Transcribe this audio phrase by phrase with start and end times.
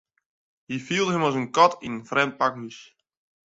[0.67, 2.77] Hy fielt him as in kat yn in frjemd pakhús.